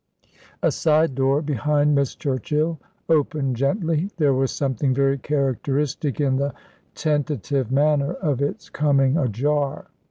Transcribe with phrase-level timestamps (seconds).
[0.63, 4.09] A side door, behind Miss Churchill, opened gently.
[4.17, 6.55] There was something very characteristic in the
[6.95, 9.89] tentative manner of its coming ajar.